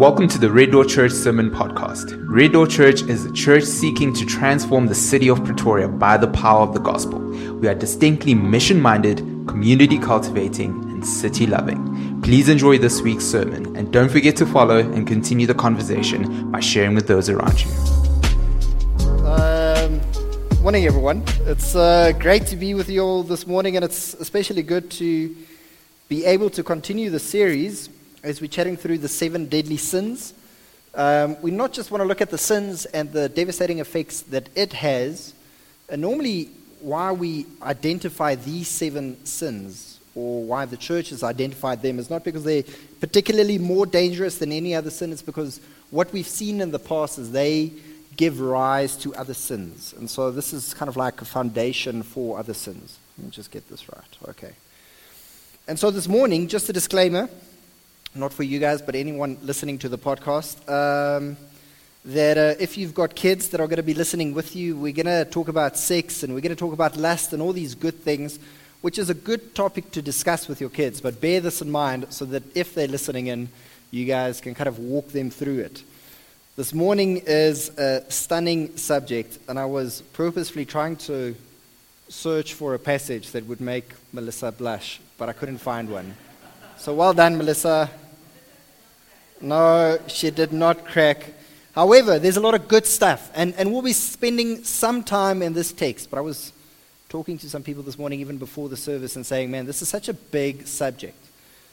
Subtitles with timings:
[0.00, 2.18] Welcome to the Red Door Church Sermon Podcast.
[2.26, 6.28] Red Door Church is a church seeking to transform the city of Pretoria by the
[6.28, 7.18] power of the gospel.
[7.18, 12.22] We are distinctly mission minded, community cultivating, and city loving.
[12.22, 16.60] Please enjoy this week's sermon and don't forget to follow and continue the conversation by
[16.60, 17.70] sharing with those around you.
[19.26, 20.00] Um,
[20.62, 21.22] morning, everyone.
[21.40, 25.36] It's uh, great to be with you all this morning, and it's especially good to
[26.08, 27.90] be able to continue the series
[28.22, 30.34] as we're chatting through the seven deadly sins.
[30.94, 34.48] Um, we not just want to look at the sins and the devastating effects that
[34.54, 35.34] it has,
[35.88, 41.98] and normally why we identify these seven sins or why the church has identified them
[41.98, 42.64] is not because they're
[43.00, 47.18] particularly more dangerous than any other sin, it's because what we've seen in the past
[47.18, 47.72] is they
[48.16, 49.94] give rise to other sins.
[49.96, 52.98] And so this is kind of like a foundation for other sins.
[53.16, 54.30] Let me just get this right.
[54.30, 54.52] Okay.
[55.68, 57.28] And so this morning, just a disclaimer
[58.14, 61.36] not for you guys, but anyone listening to the podcast, um,
[62.04, 64.92] that uh, if you've got kids that are going to be listening with you, we're
[64.92, 67.74] going to talk about sex and we're going to talk about lust and all these
[67.74, 68.38] good things,
[68.80, 71.00] which is a good topic to discuss with your kids.
[71.00, 73.48] But bear this in mind so that if they're listening in,
[73.90, 75.82] you guys can kind of walk them through it.
[76.56, 81.36] This morning is a stunning subject, and I was purposefully trying to
[82.08, 86.14] search for a passage that would make Melissa blush, but I couldn't find one.
[86.76, 87.90] So well done, Melissa.
[89.40, 91.32] No, she did not crack.
[91.74, 95.54] However, there's a lot of good stuff, and, and we'll be spending some time in
[95.54, 96.10] this text.
[96.10, 96.52] But I was
[97.08, 99.88] talking to some people this morning, even before the service, and saying, man, this is
[99.88, 101.16] such a big subject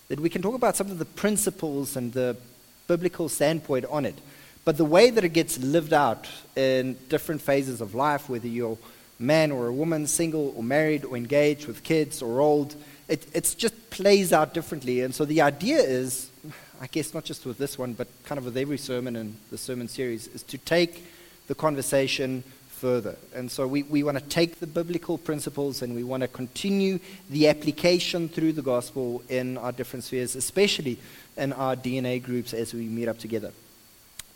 [0.07, 2.37] that we can talk about some of the principles and the
[2.87, 4.15] biblical standpoint on it.
[4.63, 8.77] But the way that it gets lived out in different phases of life, whether you're
[9.19, 12.75] a man or a woman, single or married or engaged with kids or old,
[13.07, 15.01] it it's just plays out differently.
[15.01, 16.29] And so the idea is
[16.79, 19.57] I guess not just with this one, but kind of with every sermon in the
[19.57, 21.05] sermon series, is to take
[21.47, 22.43] the conversation
[22.77, 23.17] further.
[23.33, 26.99] And so we, we want to take the biblical principles and we want to continue
[27.29, 30.99] the application through the gospel in our different spheres, especially
[31.35, 33.51] in our DNA groups as we meet up together.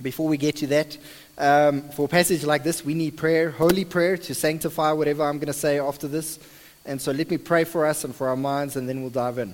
[0.01, 0.97] Before we get to that,
[1.37, 5.37] um, for a passage like this, we need prayer, holy prayer, to sanctify whatever I'm
[5.37, 6.39] going to say after this.
[6.85, 9.37] And so let me pray for us and for our minds, and then we'll dive
[9.37, 9.53] in.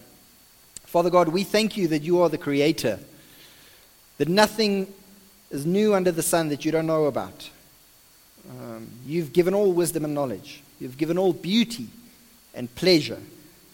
[0.87, 2.97] Father God, we thank you that you are the creator,
[4.19, 4.87] that nothing
[5.51, 7.49] is new under the sun that you don't know about.
[8.49, 11.89] Um, you've given all wisdom and knowledge, you've given all beauty
[12.53, 13.19] and pleasure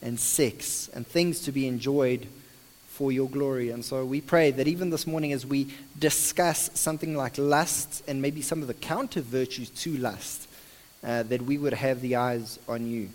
[0.02, 2.26] and sex and things to be enjoyed
[2.88, 3.70] for your glory.
[3.70, 8.24] And so we pray that even this morning, as we discuss something like lust and
[8.24, 10.50] maybe some of the counter virtues to lust,
[11.04, 13.10] uh, that we would have the eyes on you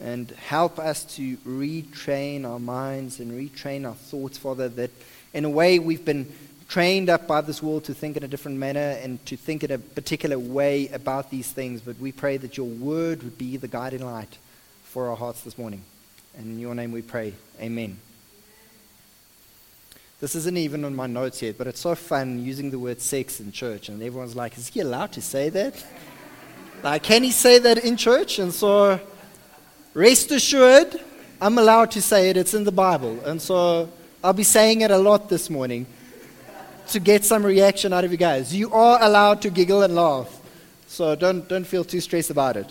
[0.00, 4.90] and help us to retrain our minds and retrain our thoughts, Father, that
[5.32, 6.32] in a way we've been
[6.68, 9.70] trained up by this world to think in a different manner and to think in
[9.70, 11.80] a particular way about these things.
[11.80, 14.38] But we pray that your word would be the guiding light
[14.84, 15.82] for our hearts this morning.
[16.36, 17.34] And in your name we pray.
[17.60, 17.98] Amen.
[20.20, 23.40] This isn't even on my notes yet, but it's so fun using the word sex
[23.40, 23.88] in church.
[23.88, 25.84] And everyone's like, is he allowed to say that?
[26.82, 28.38] like, can he say that in church?
[28.38, 29.00] And so
[29.94, 31.00] Rest assured,
[31.40, 32.36] I'm allowed to say it.
[32.36, 33.20] It's in the Bible.
[33.24, 33.88] And so
[34.24, 35.86] I'll be saying it a lot this morning
[36.88, 38.52] to get some reaction out of you guys.
[38.52, 40.40] You are allowed to giggle and laugh.
[40.88, 42.66] So don't, don't feel too stressed about it.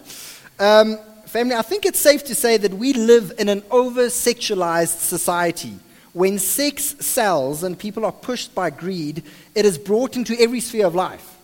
[0.59, 4.99] Um, family, I think it's safe to say that we live in an over sexualized
[4.99, 5.79] society.
[6.11, 9.23] When sex sells and people are pushed by greed,
[9.55, 11.37] it is brought into every sphere of life.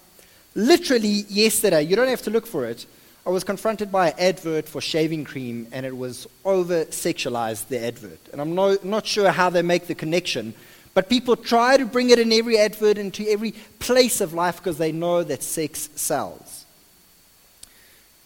[0.55, 2.85] Literally, yesterday, you don't have to look for it.
[3.25, 7.79] I was confronted by an advert for shaving cream, and it was over sexualized, the
[7.85, 8.19] advert.
[8.31, 10.53] And I'm no, not sure how they make the connection,
[10.93, 14.77] but people try to bring it in every advert into every place of life because
[14.77, 16.65] they know that sex sells.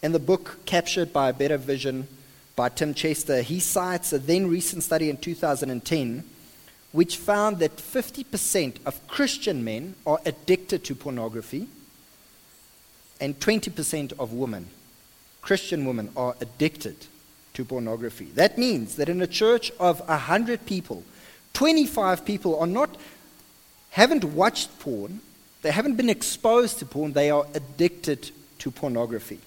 [0.01, 2.07] In the book Captured by a Better Vision
[2.55, 6.23] by Tim Chester, he cites a then recent study in 2010
[6.93, 11.67] which found that 50% of Christian men are addicted to pornography
[13.19, 14.67] and 20% of women.
[15.43, 16.95] Christian women are addicted
[17.53, 18.25] to pornography.
[18.33, 21.03] That means that in a church of 100 people,
[21.53, 22.97] 25 people are not
[23.91, 25.21] haven't watched porn,
[25.61, 29.39] they haven't been exposed to porn, they are addicted to pornography.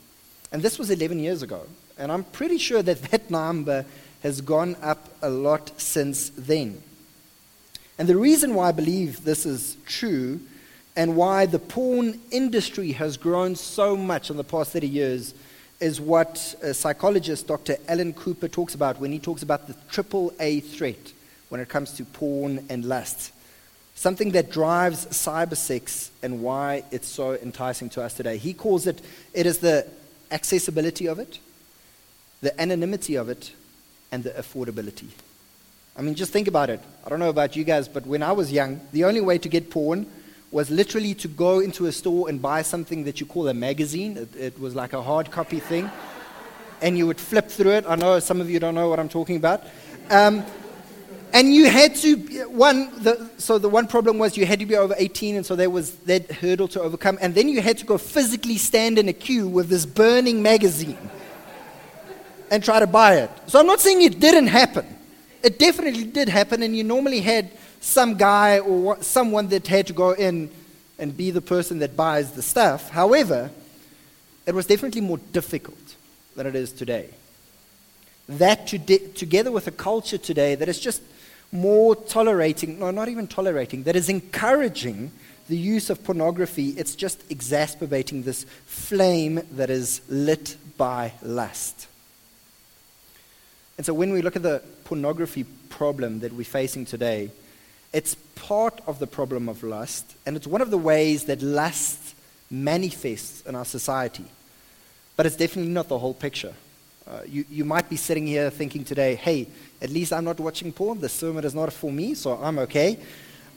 [0.52, 1.62] And this was 11 years ago,
[1.98, 3.84] and I'm pretty sure that that number
[4.22, 6.80] has gone up a lot since then.
[7.98, 10.40] And the reason why I believe this is true
[10.94, 15.34] and why the porn industry has grown so much in the past 30 years
[15.80, 17.76] is what uh, psychologist Dr.
[17.88, 21.12] Alan Cooper talks about when he talks about the triple A threat
[21.48, 23.32] when it comes to porn and lust.
[23.96, 28.36] something that drives cybersex and why it's so enticing to us today.
[28.36, 29.00] He calls it,
[29.32, 29.86] it is the
[30.30, 31.38] accessibility of it,
[32.42, 33.52] the anonymity of it,
[34.12, 35.08] and the affordability.
[35.96, 36.80] I mean, just think about it.
[37.04, 39.48] I don't know about you guys, but when I was young, the only way to
[39.48, 40.06] get porn
[40.50, 44.16] was literally to go into a store and buy something that you call a magazine.
[44.16, 45.90] It, it was like a hard copy thing.
[46.80, 47.84] and you would flip through it.
[47.88, 49.64] I know some of you don't know what I'm talking about.
[50.10, 50.44] Um,
[51.32, 52.16] and you had to,
[52.48, 55.56] one, the, so the one problem was you had to be over 18, and so
[55.56, 57.18] there was that hurdle to overcome.
[57.20, 60.98] And then you had to go physically stand in a queue with this burning magazine
[62.50, 63.30] and try to buy it.
[63.48, 64.86] So I'm not saying it didn't happen.
[65.42, 67.50] It definitely did happen, and you normally had
[67.86, 70.50] some guy or someone that had to go in
[70.98, 72.90] and be the person that buys the stuff.
[72.90, 73.50] However,
[74.44, 75.94] it was definitely more difficult
[76.34, 77.10] than it is today.
[78.28, 81.00] That to de- together with a culture today that is just
[81.52, 85.12] more tolerating, no, not even tolerating, that is encouraging
[85.48, 91.86] the use of pornography, it's just exacerbating this flame that is lit by lust.
[93.76, 97.30] And so when we look at the pornography problem that we're facing today,
[97.92, 102.14] it's part of the problem of lust, and it's one of the ways that lust
[102.50, 104.24] manifests in our society.
[105.16, 106.54] But it's definitely not the whole picture.
[107.08, 109.46] Uh, you, you might be sitting here thinking today, hey,
[109.80, 111.00] at least I'm not watching porn.
[111.00, 112.98] The sermon is not for me, so I'm okay.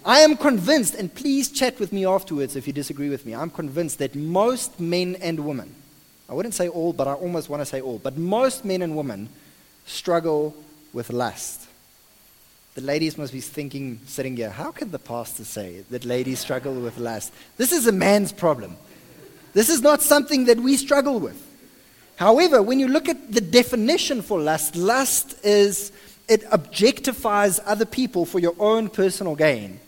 [0.06, 3.36] I am convinced, and please chat with me afterwards if you disagree with me.
[3.36, 5.76] I'm convinced that most men and women,
[6.30, 8.96] I wouldn't say all, but I almost want to say all, but most men and
[8.96, 9.30] women
[9.86, 10.56] struggle
[10.94, 11.69] with lust.
[12.80, 16.74] The ladies must be thinking, sitting here, how can the pastor say that ladies struggle
[16.74, 17.34] with lust?
[17.58, 18.78] This is a man's problem.
[19.52, 21.46] This is not something that we struggle with.
[22.16, 25.92] However, when you look at the definition for lust, lust is
[26.30, 29.82] it objectifies other people for your own personal gain.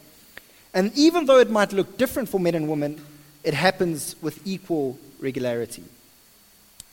[0.74, 3.00] And even though it might look different for men and women,
[3.46, 5.86] it happens with equal regularity.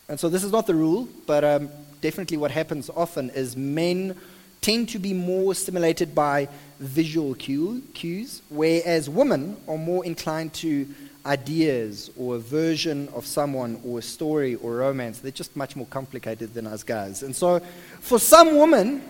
[0.08, 1.70] And so this is not the rule, but um,
[2.02, 4.16] definitely what happens often is men
[4.60, 6.48] tend to be more stimulated by
[6.80, 10.86] visual cue, cues, whereas women are more inclined to
[11.26, 15.18] ideas or a version of someone or a story or romance.
[15.18, 17.22] They're just much more complicated than us guys.
[17.22, 17.60] And so
[18.00, 19.02] for some women,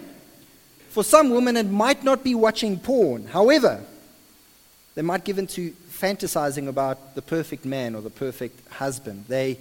[0.89, 3.27] for some women, it might not be watching porn.
[3.27, 3.81] However,
[4.95, 9.25] they might give into fantasizing about the perfect man or the perfect husband.
[9.29, 9.59] They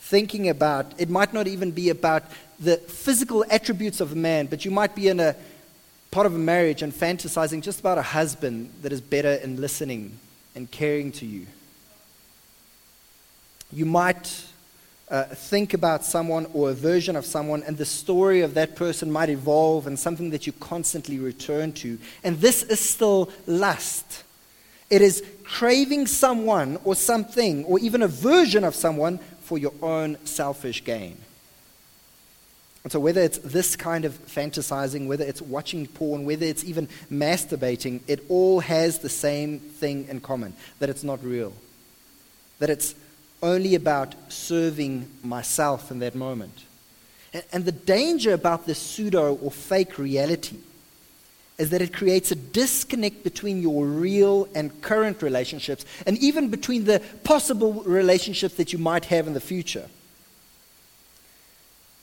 [0.00, 2.24] thinking about it might not even be about
[2.58, 5.34] the physical attributes of a man, but you might be in a
[6.10, 10.18] part of a marriage and fantasizing just about a husband that is better in listening
[10.54, 11.46] and caring to you.
[13.72, 14.44] You might
[15.08, 19.10] uh, think about someone or a version of someone, and the story of that person
[19.10, 21.98] might evolve and something that you constantly return to.
[22.24, 24.24] And this is still lust.
[24.88, 29.20] It is craving someone or something, or even a version of someone,
[29.50, 31.16] for your own selfish gain.
[32.84, 36.86] And so, whether it's this kind of fantasizing, whether it's watching porn, whether it's even
[37.10, 41.52] masturbating, it all has the same thing in common that it's not real.
[42.60, 42.94] That it's
[43.42, 46.66] only about serving myself in that moment.
[47.52, 50.58] And the danger about this pseudo or fake reality
[51.60, 56.84] is that it creates a disconnect between your real and current relationships, and even between
[56.84, 59.86] the possible relationships that you might have in the future.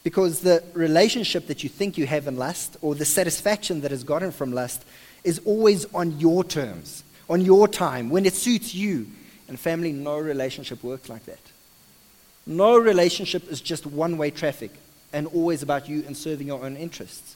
[0.04, 4.04] Because the relationship that you think you have in lust, or the satisfaction that is
[4.04, 4.86] gotten from lust,
[5.24, 9.08] is always on your terms, on your time, when it suits you.
[9.48, 11.40] And family, no relationship works like that.
[12.46, 14.72] No relationship is just one way traffic
[15.12, 17.36] and always about you and serving your own interests.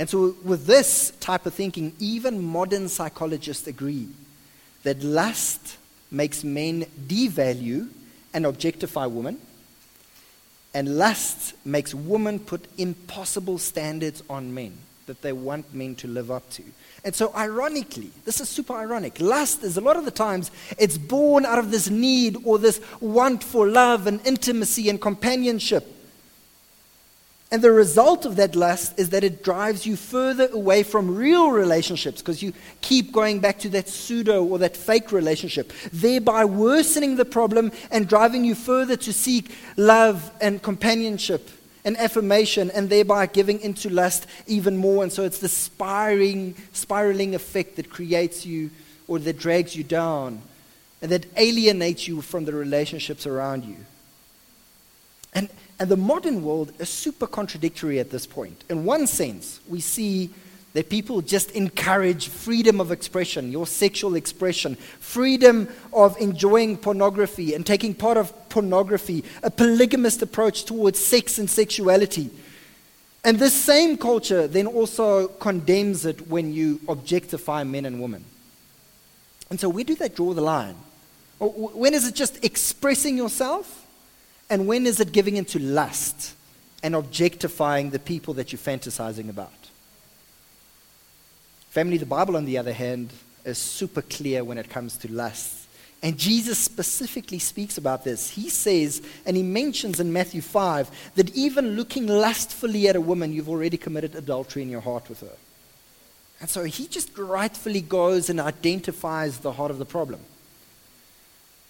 [0.00, 4.08] And so, with this type of thinking, even modern psychologists agree
[4.82, 5.76] that lust
[6.10, 7.86] makes men devalue
[8.32, 9.38] and objectify women,
[10.72, 14.72] and lust makes women put impossible standards on men
[15.04, 16.62] that they want men to live up to.
[17.04, 19.20] And so, ironically, this is super ironic.
[19.20, 22.80] Lust is a lot of the times it's born out of this need or this
[23.00, 25.99] want for love and intimacy and companionship.
[27.52, 31.50] And the result of that lust is that it drives you further away from real
[31.50, 37.16] relationships because you keep going back to that pseudo or that fake relationship, thereby worsening
[37.16, 41.48] the problem and driving you further to seek love and companionship
[41.84, 45.02] and affirmation, and thereby giving into lust even more.
[45.02, 48.70] And so it's the spiraling, spiraling effect that creates you
[49.08, 50.42] or that drags you down
[51.02, 53.76] and that alienates you from the relationships around you.
[55.32, 58.64] And, and the modern world is super contradictory at this point.
[58.68, 60.30] In one sense, we see
[60.72, 67.66] that people just encourage freedom of expression, your sexual expression, freedom of enjoying pornography and
[67.66, 72.30] taking part of pornography, a polygamist approach towards sex and sexuality.
[73.24, 78.24] And this same culture then also condemns it when you objectify men and women.
[79.50, 80.76] And so, where do they draw the line?
[81.38, 83.79] When is it just expressing yourself?
[84.50, 86.34] And when is it giving into lust
[86.82, 89.52] and objectifying the people that you're fantasizing about?
[91.70, 93.10] Family, the Bible, on the other hand,
[93.44, 95.68] is super clear when it comes to lust.
[96.02, 98.30] And Jesus specifically speaks about this.
[98.30, 103.32] He says, and he mentions in Matthew 5, that even looking lustfully at a woman,
[103.32, 105.36] you've already committed adultery in your heart with her.
[106.40, 110.20] And so he just rightfully goes and identifies the heart of the problem.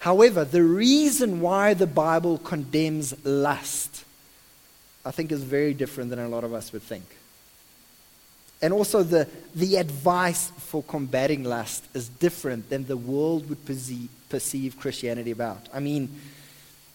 [0.01, 4.05] However, the reason why the Bible condemns lust,
[5.05, 7.05] I think, is very different than a lot of us would think.
[8.63, 14.09] And also, the, the advice for combating lust is different than the world would perceive,
[14.31, 15.69] perceive Christianity about.
[15.73, 16.09] I mean,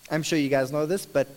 [0.09, 1.27] I'm sure you guys know this, but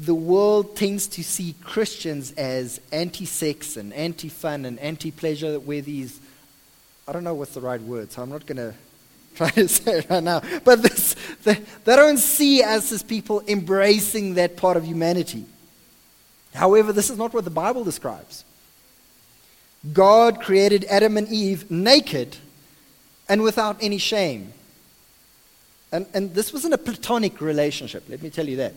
[0.00, 5.60] the world tends to see Christians as anti sex and anti fun and anti pleasure,
[5.60, 6.18] where these,
[7.06, 8.74] I don't know what's the right word, so I'm not going to
[9.38, 11.54] try to say it right now, but this, they,
[11.84, 15.46] they don't see us as people embracing that part of humanity.
[16.54, 18.44] However, this is not what the Bible describes.
[19.92, 22.36] God created Adam and Eve naked
[23.28, 24.52] and without any shame.
[25.92, 28.74] And, and this wasn't a platonic relationship, let me tell you that.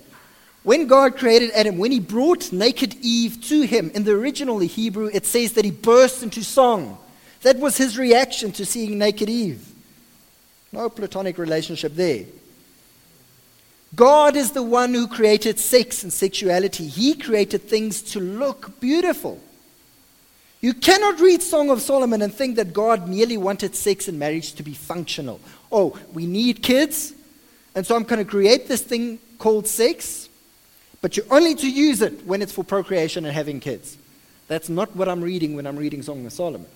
[0.63, 5.09] When God created Adam, when he brought naked Eve to him, in the original Hebrew,
[5.11, 6.99] it says that he burst into song.
[7.41, 9.70] That was his reaction to seeing naked Eve.
[10.71, 12.25] No platonic relationship there.
[13.93, 16.87] God is the one who created sex and sexuality.
[16.87, 19.39] He created things to look beautiful.
[20.61, 24.53] You cannot read Song of Solomon and think that God merely wanted sex and marriage
[24.53, 25.41] to be functional.
[25.71, 27.13] Oh, we need kids,
[27.75, 30.29] and so I'm going to create this thing called sex,
[31.01, 33.97] but you're only to use it when it's for procreation and having kids.
[34.47, 36.67] That's not what I'm reading when I'm reading Song of Solomon.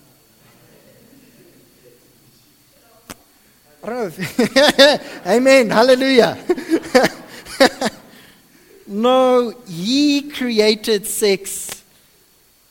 [3.86, 5.70] I don't know if, Amen.
[5.70, 6.36] Hallelujah.
[8.88, 11.84] no, He created sex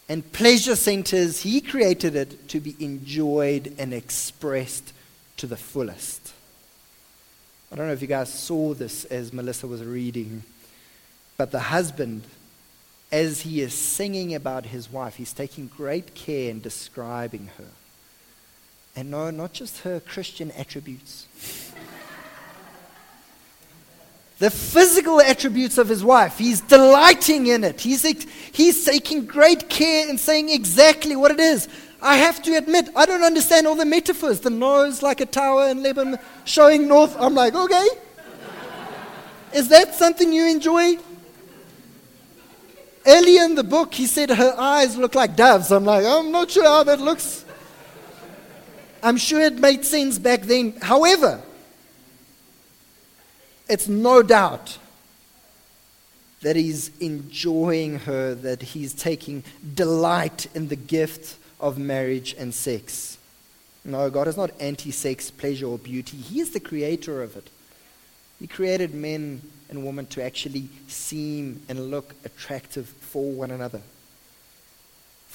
[0.08, 4.94] and pleasure centers, he created it to be enjoyed and expressed
[5.38, 6.34] to the fullest.
[7.72, 10.44] I don't know if you guys saw this as Melissa was reading,
[11.38, 12.24] but the husband,
[13.12, 17.72] as he is singing about his wife, he's taking great care in describing her.
[18.96, 21.28] And no, not just her Christian attributes
[24.38, 26.38] the physical attributes of his wife.
[26.38, 27.80] He's delighting in it.
[27.80, 28.04] He's,
[28.52, 31.70] he's taking great care in saying exactly what it is.
[32.02, 34.42] I have to admit, I don't understand all the metaphors.
[34.42, 37.16] The nose like a tower in Lebanon showing north.
[37.18, 37.88] I'm like, okay.
[39.54, 40.98] Is that something you enjoy?
[43.08, 45.72] Earlier in the book, he said her eyes look like doves.
[45.72, 47.45] I'm like, I'm not sure how that looks.
[49.06, 50.74] I'm sure it made sense back then.
[50.82, 51.40] However,
[53.70, 54.80] it's no doubt
[56.42, 59.44] that he's enjoying her, that he's taking
[59.76, 63.20] delight in the gift of marriage and sex.
[63.84, 66.18] No, God is not anti sex, pleasure, or beauty.
[66.18, 67.48] He is the creator of it.
[68.40, 73.82] He created men and women to actually seem and look attractive for one another.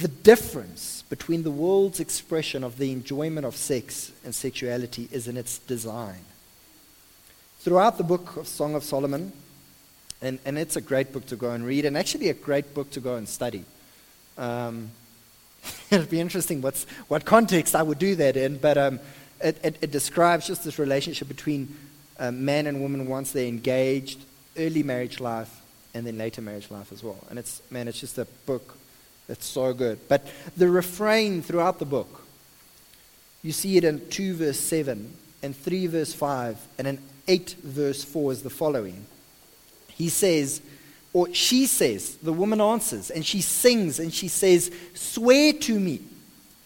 [0.00, 5.36] The difference between the world's expression of the enjoyment of sex and sexuality is in
[5.36, 6.24] its design
[7.58, 9.30] throughout the book of Song of Solomon,
[10.22, 12.90] and, and it's a great book to go and read, and actually a great book
[12.92, 13.66] to go and study.
[14.38, 14.90] Um,
[15.90, 19.00] it'd be interesting what's, what context I would do that in, but um,
[19.44, 21.76] it, it, it, describes just this relationship between
[22.18, 24.24] uh, man and woman once they're engaged,
[24.56, 25.60] early marriage life,
[25.92, 27.18] and then later marriage life as well.
[27.28, 28.78] And it's, man, it's just a book
[29.30, 30.00] that's so good.
[30.08, 32.26] But the refrain throughout the book,
[33.44, 38.02] you see it in 2 verse 7 and 3 verse 5 and in 8, verse
[38.02, 39.06] 4 is the following.
[39.86, 40.60] He says,
[41.12, 46.00] or she says, the woman answers, and she sings and she says, Swear to me,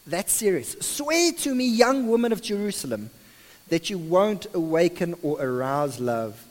[0.07, 3.11] that's serious, swear to me, young woman of Jerusalem,
[3.69, 6.43] that you won't awaken or arouse love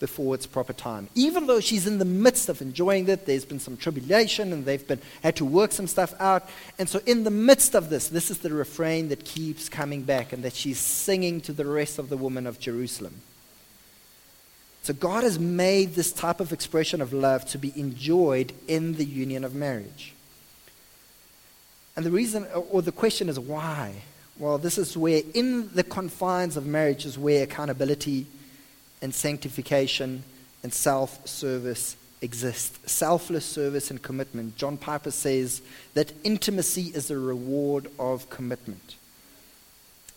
[0.00, 1.08] before its proper time.
[1.14, 4.86] Even though she's in the midst of enjoying it, there's been some tribulation and they've
[4.88, 6.48] been, had to work some stuff out.
[6.78, 10.32] And so, in the midst of this, this is the refrain that keeps coming back
[10.32, 13.20] and that she's singing to the rest of the women of Jerusalem.
[14.82, 19.04] So God has made this type of expression of love to be enjoyed in the
[19.04, 20.14] union of marriage.
[21.94, 24.02] And the reason, or the question is why?
[24.38, 28.26] Well, this is where, in the confines of marriage, is where accountability
[29.02, 30.22] and sanctification
[30.62, 32.88] and self service exist.
[32.88, 34.56] Selfless service and commitment.
[34.56, 35.62] John Piper says
[35.94, 38.96] that intimacy is a reward of commitment.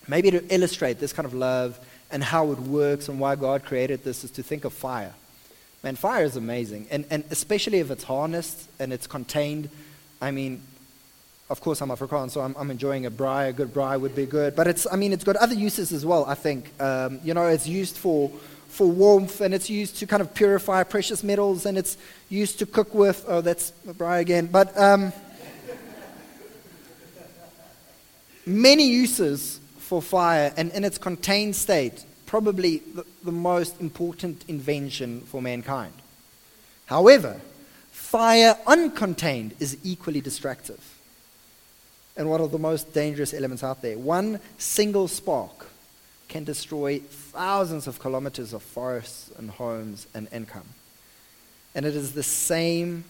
[0.07, 1.79] Maybe to illustrate this kind of love
[2.11, 5.13] and how it works and why God created this is to think of fire.
[5.81, 6.87] Man, fire is amazing.
[6.91, 9.69] And, and especially if it's harnessed and it's contained.
[10.21, 10.61] I mean,
[11.49, 13.49] of course, I'm Afrikaans, so I'm, I'm, enjoying a braai.
[13.49, 14.55] A good braai would be good.
[14.55, 16.71] But it's, I mean, it's got other uses as well, I think.
[16.81, 18.31] Um, you know, it's used for
[18.73, 21.95] for warmth, and it's used to kind of purify precious metals, and it's
[22.29, 23.23] used to cook with.
[23.27, 24.47] Oh, that's Brian again.
[24.47, 25.13] But um,
[28.45, 35.21] many uses for fire, and in its contained state, probably the, the most important invention
[35.21, 35.93] for mankind.
[36.87, 37.39] However,
[37.91, 40.81] fire uncontained is equally destructive
[42.15, 43.97] and one of the most dangerous elements out there.
[43.97, 45.67] One single spark
[46.27, 50.67] can destroy thousands of kilometers of forests and homes and income.
[51.75, 53.03] And it is the same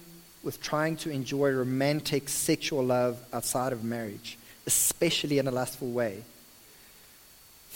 [0.44, 6.24] with trying to enjoy romantic sexual love outside of marriage, especially in a lustful way.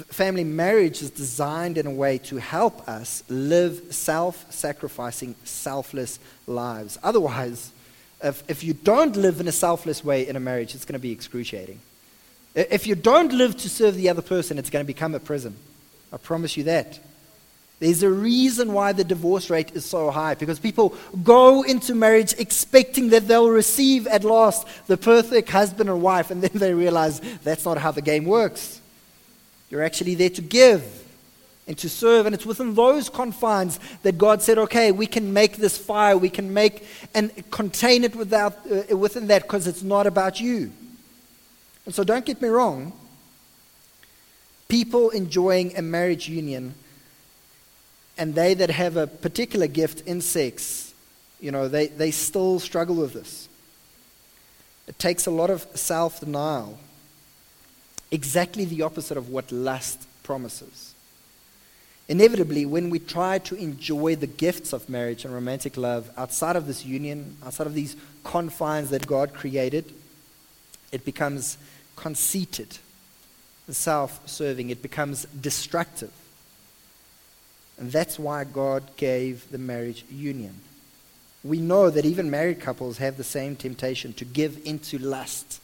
[0.09, 6.99] family marriage is designed in a way to help us live self sacrificing, selfless lives.
[7.01, 7.71] Otherwise,
[8.23, 10.99] if, if you don't live in a selfless way in a marriage, it's going to
[10.99, 11.79] be excruciating.
[12.55, 15.55] If you don't live to serve the other person, it's going to become a prison.
[16.11, 16.99] I promise you that.
[17.79, 22.33] There's a reason why the divorce rate is so high because people go into marriage
[22.39, 27.19] expecting that they'll receive at last the perfect husband and wife, and then they realize
[27.43, 28.81] that's not how the game works.
[29.69, 30.83] You're actually there to give
[31.67, 35.57] and to serve, and it's within those confines that God said, okay, we can make
[35.57, 40.07] this fire, we can make and contain it without, uh, within that because it's not
[40.07, 40.71] about you.
[41.87, 42.91] And so don't get me wrong.
[44.67, 46.75] People enjoying a marriage union
[48.17, 50.93] and they that have a particular gift in sex,
[51.39, 53.47] you know, they, they still struggle with this.
[54.85, 56.77] It takes a lot of self denial.
[58.11, 60.93] Exactly the opposite of what lust promises.
[62.09, 66.67] Inevitably, when we try to enjoy the gifts of marriage and romantic love outside of
[66.67, 69.93] this union, outside of these confines that God created,
[70.91, 71.57] it becomes
[71.97, 72.77] conceited,
[73.69, 74.69] self serving.
[74.69, 76.11] It becomes destructive.
[77.77, 80.55] And that's why God gave the marriage union.
[81.43, 85.61] We know that even married couples have the same temptation to give into lust,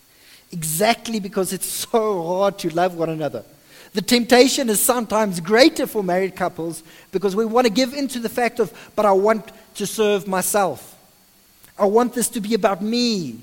[0.52, 3.46] exactly because it's so hard to love one another.
[3.94, 8.30] The temptation is sometimes greater for married couples because we want to give into the
[8.30, 10.90] fact of, but I want to serve myself.
[11.78, 13.40] I want this to be about me.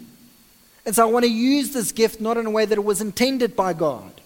[0.86, 3.00] And so I want to use this gift not in a way that it was
[3.00, 4.20] intended by God.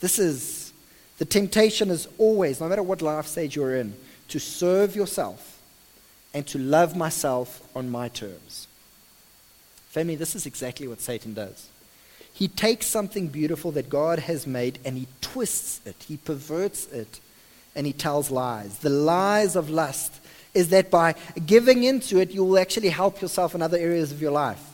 [0.00, 0.72] This is
[1.18, 3.92] the temptation is always, no matter what life stage you're in,
[4.28, 5.60] to serve yourself
[6.32, 8.66] and to love myself on my terms.
[9.90, 11.68] Family, this is exactly what Satan does.
[12.32, 17.20] He takes something beautiful that God has made and he twists it, he perverts it,
[17.76, 18.78] and he tells lies.
[18.78, 20.14] The lies of lust
[20.54, 24.22] is that by giving into it, you will actually help yourself in other areas of
[24.22, 24.69] your life.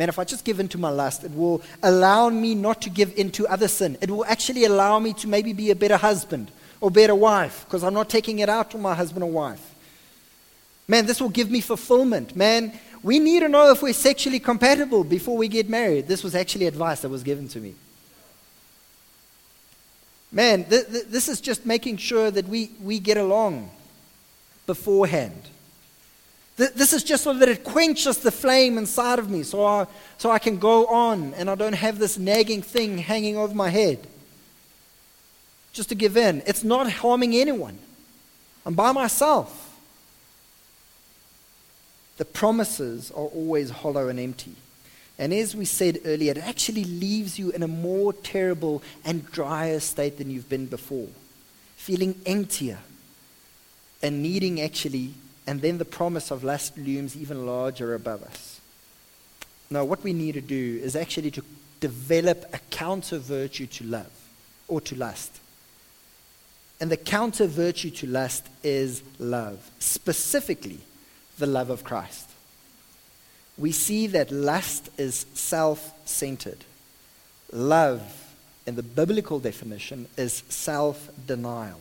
[0.00, 2.88] Man, if I just give in to my lust, it will allow me not to
[2.88, 3.98] give in to other sin.
[4.00, 7.84] It will actually allow me to maybe be a better husband or better wife because
[7.84, 9.74] I'm not taking it out on my husband or wife.
[10.88, 12.34] Man, this will give me fulfillment.
[12.34, 16.08] Man, we need to know if we're sexually compatible before we get married.
[16.08, 17.74] This was actually advice that was given to me.
[20.32, 23.70] Man, th- th- this is just making sure that we, we get along
[24.64, 25.42] beforehand.
[26.60, 29.86] This is just so that it quenches the flame inside of me so I,
[30.18, 33.70] so I can go on and I don't have this nagging thing hanging over my
[33.70, 34.06] head.
[35.72, 36.42] Just to give in.
[36.46, 37.78] It's not harming anyone.
[38.66, 39.74] I'm by myself.
[42.18, 44.52] The promises are always hollow and empty.
[45.18, 49.80] And as we said earlier, it actually leaves you in a more terrible and drier
[49.80, 51.08] state than you've been before,
[51.76, 52.80] feeling emptier
[54.02, 55.14] and needing actually
[55.46, 58.60] and then the promise of lust looms even larger above us.
[59.70, 61.42] Now, what we need to do is actually to
[61.80, 64.10] develop a counter virtue to love
[64.68, 65.40] or to lust.
[66.80, 70.80] And the counter virtue to lust is love, specifically
[71.38, 72.28] the love of Christ.
[73.58, 76.64] We see that lust is self centered.
[77.52, 78.34] Love,
[78.66, 81.80] in the biblical definition, is self denial.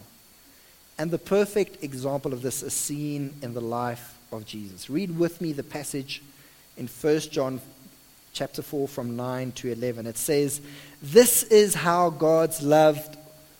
[0.99, 4.89] And the perfect example of this is seen in the life of Jesus.
[4.89, 6.21] Read with me the passage
[6.75, 7.61] in 1 John
[8.33, 10.07] chapter 4, from 9 to 11.
[10.07, 10.59] It says,
[11.01, 13.15] This is how God's love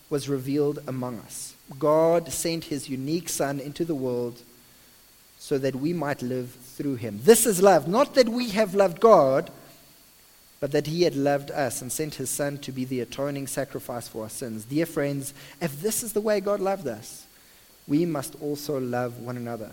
[0.10, 1.56] was revealed among us.
[1.80, 4.42] God sent his unique Son into the world
[5.38, 7.22] so that we might live through him.
[7.24, 7.88] This is love.
[7.88, 9.50] Not that we have loved God,
[10.60, 14.10] but that he had loved us and sent his Son to be the atoning sacrifice
[14.10, 14.66] for our sins.
[14.66, 17.28] Dear friends, if this is the way God loved us,
[17.90, 19.72] we must also love one another.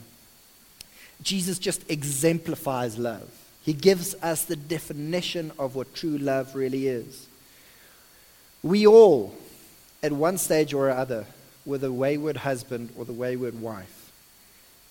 [1.22, 3.29] Jesus just exemplifies love.
[3.62, 7.26] He gives us the definition of what true love really is.
[8.62, 9.35] We all,
[10.02, 11.26] at one stage or other,
[11.66, 14.11] were the wayward husband or the wayward wife,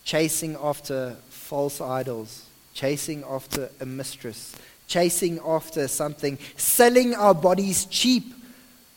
[0.03, 4.55] chasing after false idols, chasing after a mistress,
[4.87, 8.33] chasing after something, selling our bodies cheap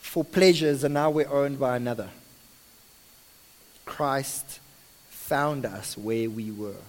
[0.01, 2.09] for pleasures, and now we're owned by another.
[3.89, 4.59] Christ
[5.09, 6.81] found us where we were.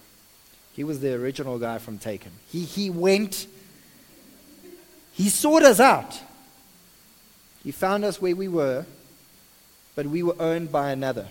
[0.75, 2.31] He was the original guy from Taken.
[2.49, 3.47] He, he went,
[5.13, 6.21] he sought us out.
[7.65, 8.87] He found us where we were,
[9.97, 11.27] but we were owned by another.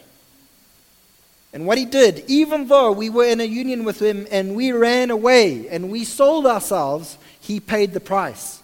[1.53, 4.71] And what he did, even though we were in a union with him and we
[4.71, 8.62] ran away and we sold ourselves, he paid the price.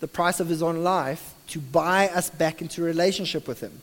[0.00, 3.80] The price of his own life to buy us back into relationship with him.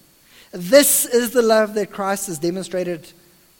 [0.53, 3.11] This is the love that Christ has demonstrated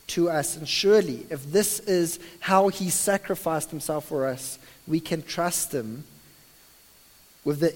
[0.08, 0.56] to us.
[0.56, 6.03] And surely, if this is how he sacrificed himself for us, we can trust him
[7.43, 7.73] with the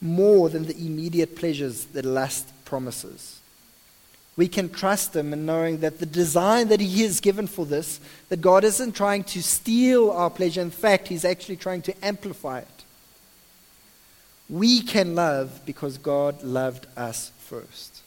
[0.00, 3.40] more than the immediate pleasures that lust promises.
[4.36, 8.00] We can trust him in knowing that the design that he has given for this,
[8.30, 10.62] that God isn't trying to steal our pleasure.
[10.62, 12.84] In fact, he's actually trying to amplify it.
[14.48, 18.03] We can love because God loved us first.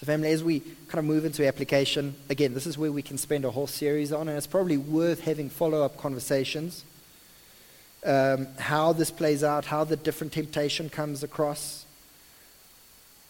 [0.00, 3.18] So, family, as we kind of move into application, again, this is where we can
[3.18, 6.84] spend a whole series on, and it's probably worth having follow up conversations
[8.04, 11.84] um, how this plays out, how the different temptation comes across.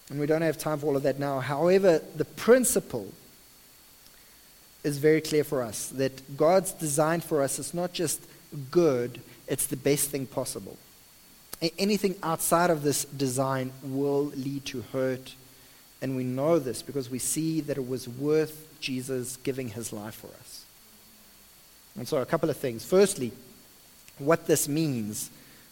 [0.08, 1.40] And we don't have time for all of that now.
[1.40, 3.12] However, the principle
[4.82, 8.22] is very clear for us that God's design for us is not just
[8.70, 10.76] good, it's the best thing possible.
[11.78, 15.34] Anything outside of this design will lead to hurt.
[16.02, 20.14] And we know this because we see that it was worth Jesus giving his life
[20.14, 20.64] for us.
[21.96, 22.84] And so, a couple of things.
[22.84, 23.32] Firstly,
[24.18, 25.30] what this means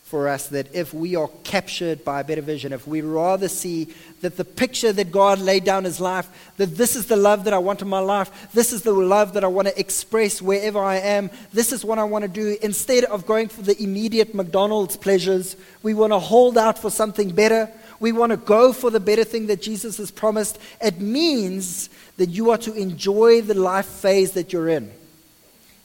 [0.09, 3.93] for us that if we are captured by a better vision, if we rather see
[4.23, 7.53] that the picture that God laid down his life, that this is the love that
[7.53, 10.83] I want in my life, this is the love that I want to express wherever
[10.83, 14.35] I am, this is what I want to do, instead of going for the immediate
[14.35, 17.71] McDonald's pleasures, we want to hold out for something better.
[18.01, 20.59] We want to go for the better thing that Jesus has promised.
[20.81, 24.93] It means that you are to enjoy the life phase that you're in.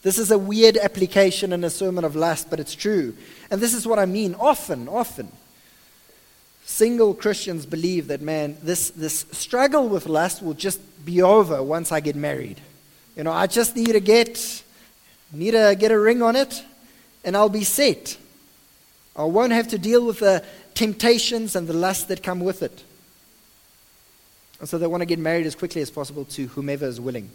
[0.03, 3.15] This is a weird application in a sermon of lust, but it's true.
[3.49, 4.35] And this is what I mean.
[4.35, 5.31] Often, often,
[6.65, 11.91] single Christians believe that, man, this, this struggle with lust will just be over once
[11.91, 12.59] I get married.
[13.15, 14.63] You know, I just need to get,
[15.31, 16.63] need to get a ring on it,
[17.23, 18.17] and I'll be set.
[19.15, 20.43] I won't have to deal with the
[20.75, 22.83] temptations and the lust that come with it.
[24.59, 27.29] And so they want to get married as quickly as possible to whomever is willing.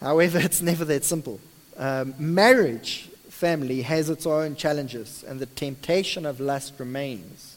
[0.00, 1.40] However, it's never that simple.
[1.76, 7.56] Um, marriage, family, has its own challenges, and the temptation of lust remains.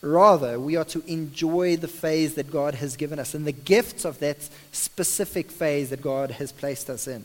[0.00, 4.04] Rather, we are to enjoy the phase that God has given us and the gifts
[4.04, 7.24] of that specific phase that God has placed us in.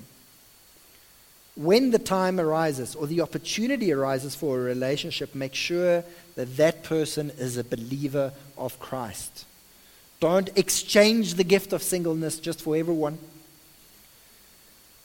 [1.55, 6.03] When the time arises or the opportunity arises for a relationship, make sure
[6.37, 9.45] that that person is a believer of Christ.
[10.19, 13.17] Don't exchange the gift of singleness just for everyone.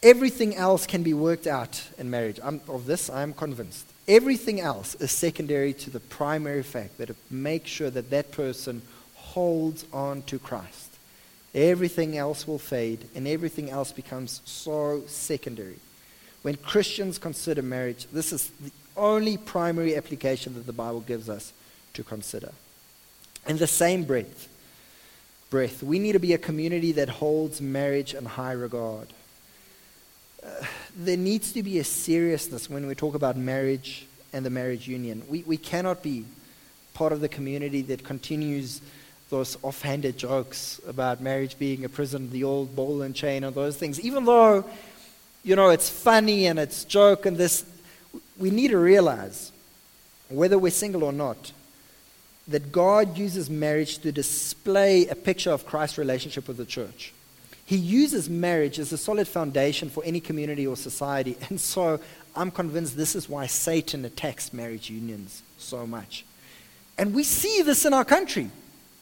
[0.02, 2.38] Everything else can be worked out in marriage.
[2.42, 3.86] I'm, of this, I'm convinced.
[4.06, 8.82] Everything else is secondary to the primary fact that it makes sure that that person
[9.14, 10.90] holds on to Christ.
[11.54, 15.78] Everything else will fade, and everything else becomes so secondary.
[16.42, 21.52] When Christians consider marriage, this is the only primary application that the Bible gives us
[21.94, 22.52] to consider.
[23.46, 24.48] In the same breath,
[25.50, 29.08] breath, we need to be a community that holds marriage in high regard
[30.44, 30.48] uh,
[30.96, 35.22] there needs to be a seriousness when we talk about marriage and the marriage union.
[35.28, 36.24] We, we cannot be
[36.94, 38.80] part of the community that continues
[39.30, 43.76] those offhanded jokes about marriage being a prison, the old ball and chain, and those
[43.76, 44.00] things.
[44.00, 44.64] Even though,
[45.44, 47.64] you know, it's funny and it's joke and this,
[48.38, 49.52] we need to realize,
[50.28, 51.52] whether we're single or not,
[52.48, 57.12] that God uses marriage to display a picture of Christ's relationship with the church.
[57.64, 61.36] He uses marriage as a solid foundation for any community or society.
[61.48, 62.00] And so
[62.34, 66.24] I'm convinced this is why Satan attacks marriage unions so much.
[66.98, 68.50] And we see this in our country.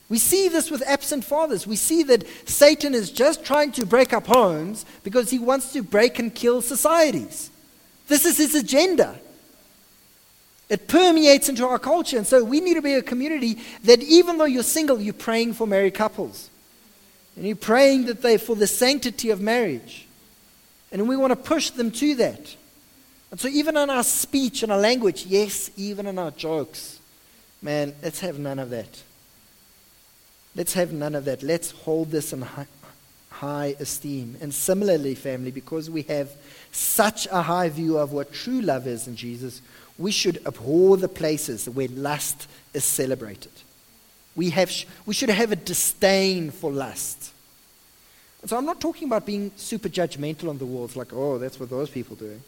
[0.09, 1.67] We see this with absent fathers.
[1.67, 5.83] We see that Satan is just trying to break up homes because he wants to
[5.83, 7.51] break and kill societies.
[8.11, 9.21] This is his agenda.
[10.69, 12.19] It permeates into our culture.
[12.19, 15.55] And so we need to be a community that even though you're single, you're praying
[15.55, 16.51] for married couples.
[17.37, 20.09] And you're praying that they for the sanctity of marriage.
[20.91, 22.57] And we want to push them to that.
[23.31, 26.99] And so even in our speech and our language, yes, even in our jokes,
[27.63, 29.05] man, let's have none of that.
[30.57, 31.45] Let's have none of that.
[31.45, 32.67] Let's hold this in high,
[33.31, 34.37] high esteem.
[34.41, 36.33] And similarly, family, because we have
[36.73, 39.61] such a high view of what true love is in Jesus,
[39.99, 43.53] we should abhor the places where lust is celebrated.
[44.37, 44.73] We, have,
[45.07, 47.33] we should have a disdain for lust.
[48.41, 51.61] And so I'm not talking about being super judgmental on the world, like, oh, that's
[51.61, 52.41] what those people do.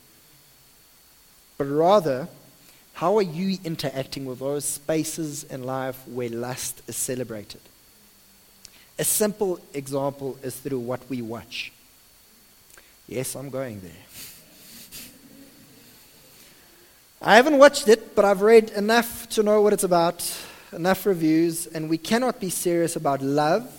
[1.59, 2.29] But rather,
[2.95, 7.61] how are you interacting with those spaces in life where lust is celebrated?
[8.99, 11.73] A simple example is through what we watch.
[13.13, 13.93] Yes, I'm going there.
[17.21, 20.25] I haven't watched it, but I've read enough to know what it's about,
[20.73, 23.71] enough reviews, and we cannot be serious about love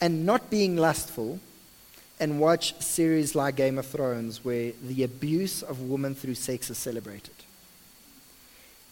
[0.00, 1.40] and not being lustful
[2.20, 6.78] and watch series like Game of Thrones where the abuse of women through sex is
[6.78, 7.34] celebrated.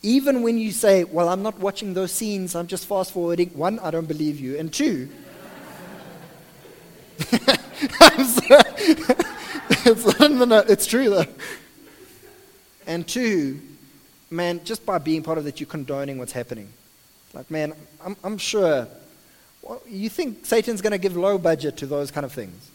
[0.02, 3.78] Even when you say, Well, I'm not watching those scenes, I'm just fast forwarding, one,
[3.78, 5.08] I don't believe you, and two,
[9.70, 11.24] it's, it's true though.
[12.86, 13.60] And two,
[14.30, 16.72] man, just by being part of that, you're condoning what's happening.
[17.32, 18.88] Like, man, I'm, I'm sure.
[19.62, 22.70] Well, you think Satan's going to give low budget to those kind of things?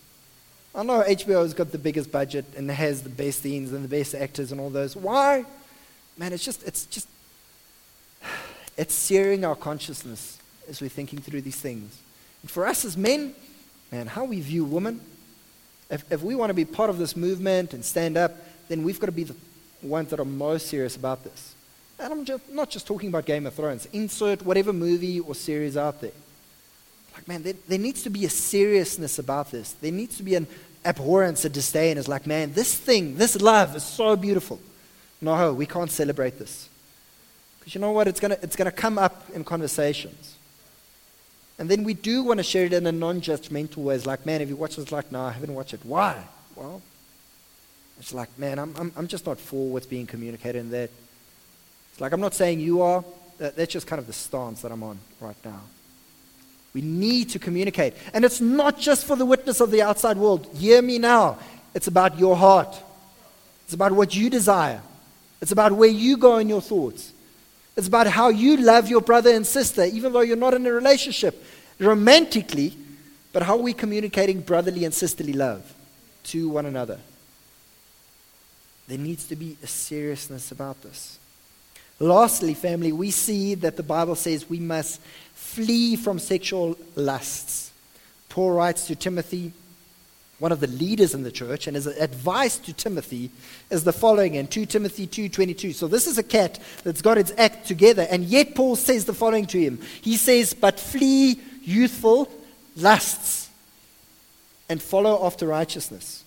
[0.73, 4.15] I know HBO's got the biggest budget and has the best scenes and the best
[4.15, 4.95] actors and all those.
[4.95, 5.45] Why?
[6.17, 7.07] Man, it's just, it's just,
[8.77, 11.99] it's searing our consciousness as we're thinking through these things.
[12.41, 13.33] And for us as men,
[13.91, 15.01] man, how we view women,
[15.89, 18.33] if, if we want to be part of this movement and stand up,
[18.67, 19.35] then we've got to be the
[19.81, 21.55] ones that are most serious about this.
[21.99, 23.87] And I'm just, not just talking about Game of Thrones.
[23.93, 26.11] Insert whatever movie or series out there.
[27.15, 29.71] Like, man, there, there needs to be a seriousness about this.
[29.73, 30.45] There needs to be an
[30.85, 31.97] abhorrence, a disdain.
[31.97, 34.59] It's like, man, this thing, this love is so beautiful.
[35.19, 36.69] No, we can't celebrate this.
[37.59, 38.07] Because you know what?
[38.07, 40.36] It's going to it's gonna come up in conversations.
[41.59, 43.95] And then we do want to share it in a non judgmental way.
[43.95, 44.91] It's like, man, have you watched this?
[44.91, 45.79] Like, no, I haven't watched it.
[45.83, 46.23] Why?
[46.55, 46.81] Well,
[47.99, 50.91] it's like, man, I'm, I'm, I'm just not for what's being communicated in that.
[51.91, 53.03] It's like, I'm not saying you are.
[53.39, 55.61] That, that's just kind of the stance that I'm on right now.
[56.73, 57.95] We need to communicate.
[58.13, 60.47] And it's not just for the witness of the outside world.
[60.55, 61.39] Hear me now.
[61.73, 62.75] It's about your heart,
[63.65, 64.81] it's about what you desire,
[65.41, 67.13] it's about where you go in your thoughts.
[67.77, 70.71] It's about how you love your brother and sister, even though you're not in a
[70.71, 71.45] relationship
[71.79, 72.75] romantically,
[73.31, 75.75] but how are we communicating brotherly and sisterly love
[76.23, 76.99] to one another?
[78.87, 81.19] There needs to be a seriousness about this.
[81.99, 84.99] Lastly, family, we see that the Bible says we must
[85.35, 87.71] flee from sexual lusts.
[88.29, 89.51] Paul writes to Timothy,
[90.39, 93.31] one of the leaders in the church, and his advice to Timothy
[93.69, 95.73] is the following in 2 Timothy 2:22.
[95.73, 99.13] So this is a cat that's got its act together, and yet Paul says the
[99.13, 99.79] following to him.
[100.01, 102.29] He says, "But flee youthful
[102.75, 103.49] lusts
[104.69, 106.23] and follow after righteousness."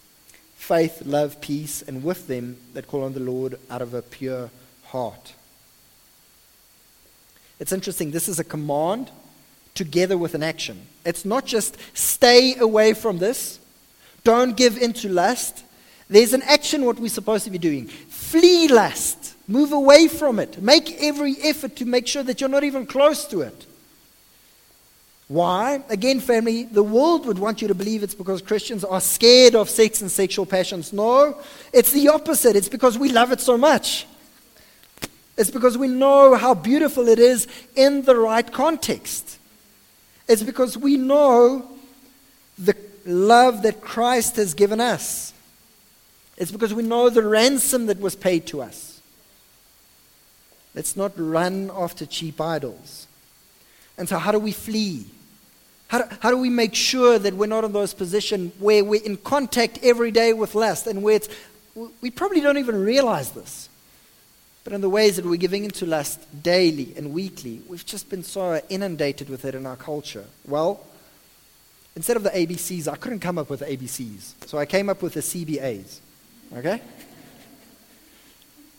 [0.70, 4.50] faith, love, peace, and with them that call on the Lord out of a pure
[4.84, 5.32] heart.
[7.58, 9.10] It's interesting, this is a command
[9.74, 10.86] together with an action.
[11.04, 13.58] It's not just stay away from this,
[14.24, 15.64] don't give in to lust.
[16.08, 17.86] There's an action what we're supposed to be doing.
[17.86, 22.64] Flee lust, move away from it, make every effort to make sure that you're not
[22.64, 23.66] even close to it.
[25.28, 25.80] Why?
[25.88, 29.70] Again, family, the world would want you to believe it's because Christians are scared of
[29.70, 30.92] sex and sexual passions.
[30.92, 31.38] No,
[31.72, 32.56] it's the opposite.
[32.56, 34.08] It's because we love it so much.
[35.36, 39.38] It's because we know how beautiful it is in the right context.
[40.26, 41.78] It's because we know
[42.58, 42.74] the
[43.10, 45.32] love that Christ has given us.
[46.36, 49.00] It's because we know the ransom that was paid to us.
[50.74, 53.06] Let's not run after cheap idols.
[53.98, 55.04] And so, how do we flee?
[55.88, 59.02] How do, how do we make sure that we're not in those positions where we're
[59.02, 61.28] in contact every day with lust and where it's,
[62.00, 63.68] we probably don't even realize this.
[64.62, 68.22] But in the ways that we're giving into lust daily and weekly, we've just been
[68.22, 70.24] so inundated with it in our culture.
[70.46, 70.86] Well,
[71.96, 74.46] instead of the ABCs, I couldn't come up with ABCs.
[74.46, 76.00] So I came up with the CBAs.
[76.56, 76.80] Okay?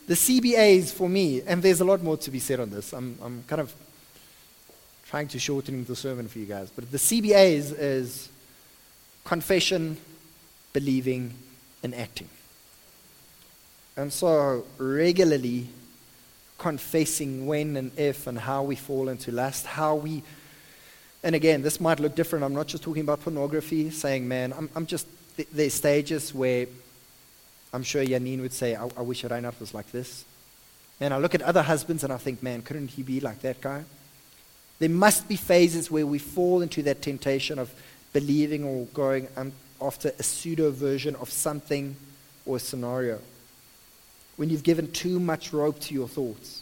[0.08, 2.94] The CBAs for me, and there's a lot more to be said on this.
[2.94, 3.74] I'm, I'm kind of
[5.08, 6.70] trying to shorten the sermon for you guys.
[6.70, 8.30] But the CBAs is
[9.24, 9.98] confession,
[10.74, 11.34] believing,
[11.84, 12.30] and acting.
[13.96, 15.68] And so regularly
[16.58, 20.24] confessing when and if and how we fall into lust, how we
[21.24, 22.44] and again, this might look different.
[22.44, 25.08] I'm not just talking about pornography, saying, man, I'm, I'm just,
[25.54, 26.68] there's stages where
[27.74, 30.26] I'm sure Janine would say, I, I wish Reinhard was like this.
[31.00, 33.62] And I look at other husbands and I think, man, couldn't he be like that
[33.62, 33.84] guy?
[34.80, 37.72] There must be phases where we fall into that temptation of
[38.14, 41.96] believing or going um, after a pseudo version of something
[42.46, 43.20] or scenario.
[44.38, 46.61] When you've given too much rope to your thoughts.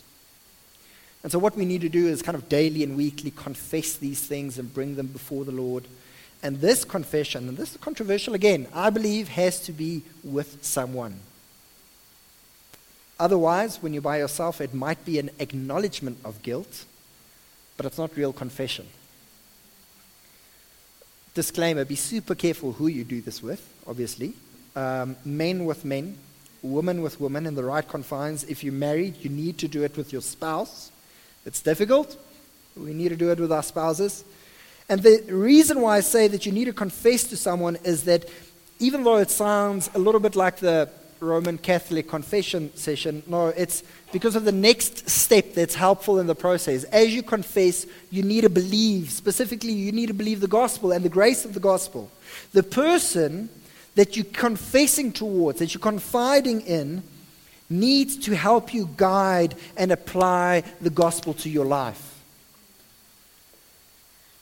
[1.22, 4.22] And so, what we need to do is kind of daily and weekly confess these
[4.22, 5.86] things and bring them before the Lord.
[6.42, 11.20] And this confession, and this is controversial again, I believe has to be with someone.
[13.20, 16.86] Otherwise, when you're by yourself, it might be an acknowledgement of guilt,
[17.76, 18.88] but it's not real confession.
[21.34, 24.34] Disclaimer be super careful who you do this with, obviously.
[24.76, 26.18] Um, men with men,
[26.62, 28.46] women with women in the right confines.
[28.46, 30.92] If you're married, you need to do it with your spouse.
[31.46, 32.18] It's difficult.
[32.76, 34.24] We need to do it with our spouses.
[34.88, 38.26] And the reason why I say that you need to confess to someone is that
[38.80, 43.84] even though it sounds a little bit like the Roman Catholic confession session, no, it's
[44.12, 46.86] because of the next step that's helpful in the process.
[46.86, 49.12] As you confess, you need to believe.
[49.12, 52.10] Specifically, you need to believe the gospel and the grace of the gospel.
[52.54, 53.50] The person
[53.96, 57.04] that you're confessing towards, that you're confiding in,
[57.70, 62.16] needs to help you guide and apply the gospel to your life.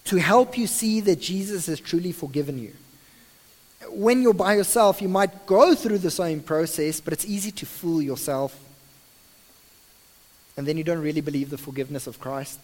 [0.06, 2.74] To help you see that Jesus has truly forgiven you.
[3.90, 7.66] When you're by yourself, you might go through the same process, but it's easy to
[7.66, 8.58] fool yourself.
[10.56, 12.60] And then you don't really believe the forgiveness of Christ.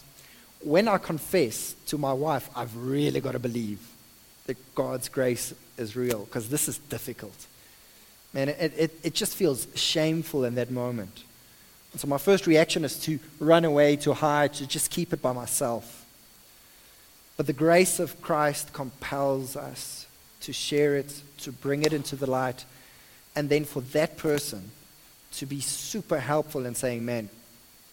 [0.62, 3.80] When I confess to my wife, I've really got to believe
[4.45, 7.36] that God's grace is real, because this is difficult.
[8.34, 11.24] Man, it, it, it just feels shameful in that moment.
[11.91, 15.22] And so my first reaction is to run away, to hide, to just keep it
[15.22, 16.06] by myself.
[17.38, 20.08] But the grace of Christ compels us
[20.41, 22.65] to share it, to bring it into the light,
[23.36, 24.72] and then for that person
[25.34, 27.30] to be super helpful in saying, man,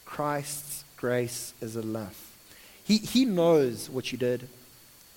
[0.05, 2.37] Christ's grace is enough.
[2.85, 4.49] He, he knows what you did.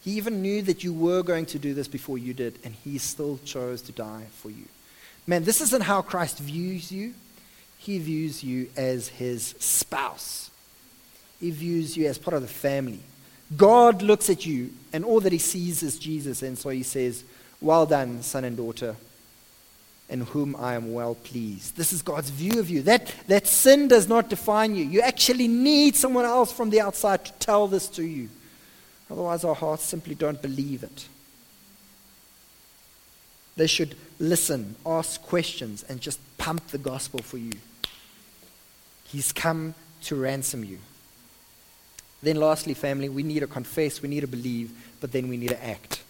[0.03, 2.97] He even knew that you were going to do this before you did, and he
[2.97, 4.65] still chose to die for you.
[5.25, 7.13] Man, this isn't how Christ views you.
[7.77, 10.49] He views you as his spouse,
[11.39, 13.01] he views you as part of the family.
[13.57, 17.23] God looks at you, and all that he sees is Jesus, and so he says,
[17.61, 18.95] Well done, son and daughter,
[20.09, 21.75] in whom I am well pleased.
[21.75, 22.81] This is God's view of you.
[22.83, 24.85] That, that sin does not define you.
[24.85, 28.29] You actually need someone else from the outside to tell this to you.
[29.11, 31.07] Otherwise, our hearts simply don't believe it.
[33.55, 37.53] They should listen, ask questions, and just pump the gospel for you.
[39.05, 40.79] He's come to ransom you.
[42.21, 45.49] Then, lastly, family, we need to confess, we need to believe, but then we need
[45.49, 46.01] to act.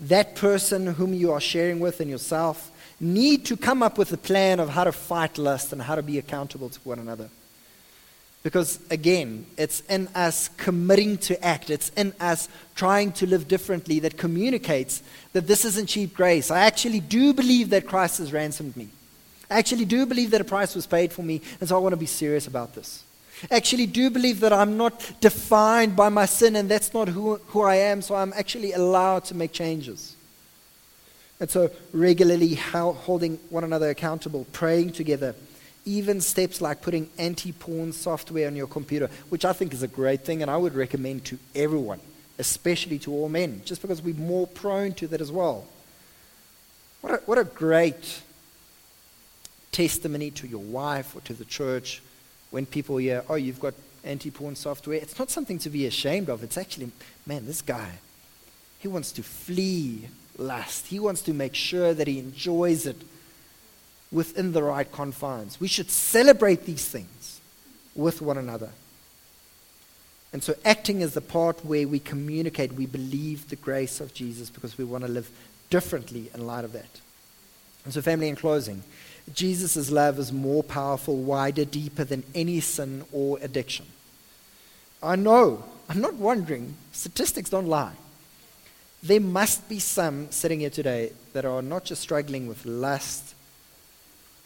[0.00, 4.16] That person whom you are sharing with and yourself need to come up with a
[4.16, 7.28] plan of how to fight lust and how to be accountable to one another.
[8.48, 13.98] Because again, it's in us committing to act, it's in us trying to live differently
[13.98, 15.02] that communicates
[15.34, 16.50] that this isn't cheap grace.
[16.50, 18.88] I actually do believe that Christ has ransomed me.
[19.50, 21.92] I actually do believe that a price was paid for me, and so I want
[21.92, 23.04] to be serious about this.
[23.50, 27.36] I actually do believe that I'm not defined by my sin, and that's not who,
[27.48, 30.16] who I am, so I'm actually allowed to make changes.
[31.38, 35.34] And so, regularly holding one another accountable, praying together,
[35.88, 39.88] even steps like putting anti porn software on your computer, which I think is a
[39.88, 42.00] great thing and I would recommend to everyone,
[42.38, 45.66] especially to all men, just because we're more prone to that as well.
[47.00, 48.20] What a, what a great
[49.72, 52.02] testimony to your wife or to the church
[52.50, 53.72] when people hear, oh, you've got
[54.04, 54.98] anti porn software.
[54.98, 56.42] It's not something to be ashamed of.
[56.42, 56.90] It's actually,
[57.26, 57.92] man, this guy,
[58.78, 60.88] he wants to flee lust.
[60.88, 63.00] He wants to make sure that he enjoys it
[64.10, 65.60] within the right confines.
[65.60, 67.40] We should celebrate these things
[67.94, 68.70] with one another.
[70.32, 74.50] And so, acting is the part where we communicate, we believe the grace of Jesus
[74.50, 75.30] because we want to live
[75.70, 77.00] differently in light of that.
[77.84, 78.82] And so, family, in closing,
[79.32, 83.86] Jesus' love is more powerful, wider, deeper than any sin or addiction.
[85.02, 87.94] I know, I'm not wondering, statistics don't lie.
[89.02, 93.34] There must be some sitting here today that are not just struggling with lust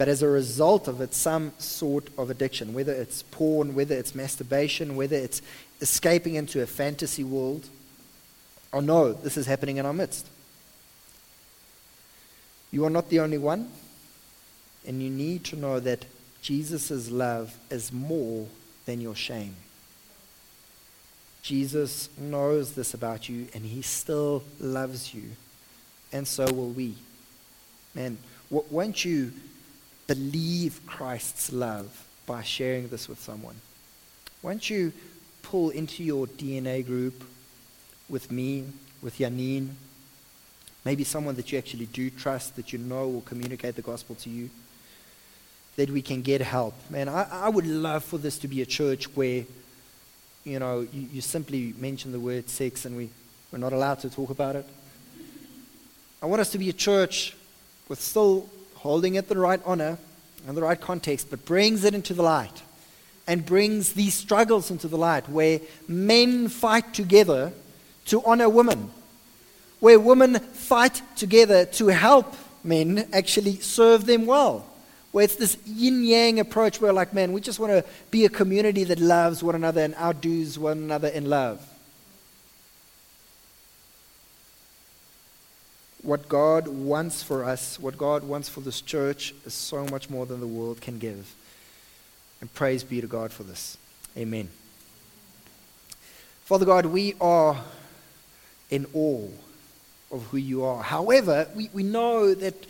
[0.02, 4.16] but as a result of it, some sort of addiction, whether it's porn, whether it's
[4.16, 5.40] masturbation, whether it's
[5.80, 7.68] escaping into a fantasy world.
[8.72, 10.26] Oh no, this is happening in our midst.
[12.72, 13.70] You are not the only one,
[14.84, 16.04] and you need to know that
[16.42, 18.48] Jesus' love is more
[18.86, 19.54] than your shame.
[21.42, 25.30] Jesus knows this about you, and he still loves you,
[26.12, 26.96] and so will we.
[27.94, 28.18] Man,
[28.50, 29.32] won't you
[30.06, 33.56] believe Christ's love by sharing this with someone?
[34.42, 34.92] Won't you
[35.42, 37.24] pull into your DNA group
[38.08, 38.64] with me,
[39.02, 39.70] with Janine,
[40.84, 44.30] maybe someone that you actually do trust, that you know will communicate the gospel to
[44.30, 44.50] you,
[45.76, 46.74] that we can get help?
[46.90, 49.44] Man, I, I would love for this to be a church where,
[50.44, 53.10] you know, you, you simply mention the word sex and we,
[53.50, 54.66] we're not allowed to talk about it.
[56.20, 57.36] I want us to be a church
[57.88, 58.48] with still
[58.82, 59.96] holding it the right honor
[60.46, 62.62] and the right context, but brings it into the light
[63.28, 67.52] and brings these struggles into the light where men fight together
[68.06, 68.90] to honor women,
[69.78, 74.66] where women fight together to help men actually serve them well.
[75.12, 78.28] Where it's this yin yang approach where, like, man, we just want to be a
[78.28, 81.60] community that loves one another and outdoes one another in love.
[86.02, 90.26] What God wants for us, what God wants for this church, is so much more
[90.26, 91.34] than the world can give.
[92.40, 93.76] And praise be to God for this.
[94.16, 94.48] Amen.
[96.44, 97.56] Father God, we are
[98.70, 99.28] in awe
[100.10, 100.82] of who you are.
[100.82, 102.66] However, we, we know that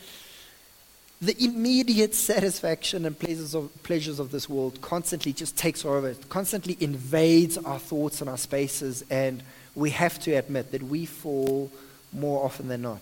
[1.23, 6.29] the immediate satisfaction and pleasures of, pleasures of this world constantly just takes over, it
[6.29, 9.43] constantly invades our thoughts and our spaces, and
[9.75, 11.71] we have to admit that we fall
[12.13, 13.01] more often than not.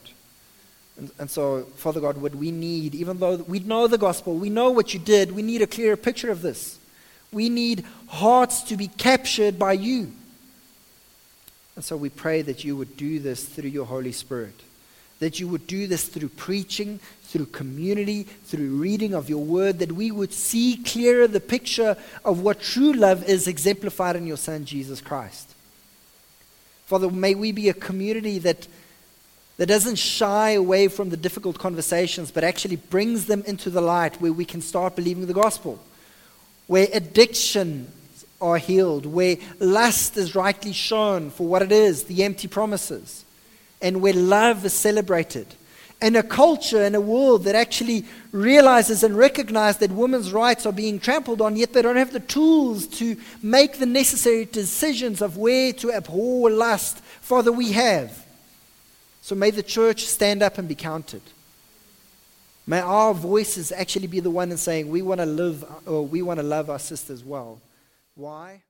[0.99, 4.51] And, and, so, Father God, what we need, even though we know the gospel, we
[4.51, 6.79] know what you did, we need a clearer picture of this.
[7.33, 10.13] We need hearts to be captured by you.
[11.77, 14.55] And so we pray that you would do this through your Holy Spirit.
[15.21, 19.93] That you would do this through preaching, through community, through reading of your word, that
[19.93, 24.65] we would see clearer the picture of what true love is exemplified in your Son,
[24.65, 25.55] Jesus Christ.
[26.87, 28.67] Father, may we be a community that
[29.61, 34.19] that doesn't shy away from the difficult conversations, but actually brings them into the light
[34.19, 35.79] where we can start believing the gospel,
[36.67, 42.49] where addictions are healed, where lust is rightly shown for what it is, the empty
[42.49, 43.27] promises,
[43.83, 45.47] and where love is celebrated.
[46.01, 50.73] And a culture and a world that actually realizes and recognizes that women's rights are
[50.73, 55.37] being trampled on, yet they don't have the tools to make the necessary decisions of
[55.37, 57.01] where to abhor lust.
[57.21, 58.20] Father, we have.
[59.23, 61.23] So may the church stand up and be counted.
[62.67, 66.23] May our voices actually be the one in saying we want to live or we
[66.23, 67.61] want to love our sisters well.
[68.15, 68.61] Why?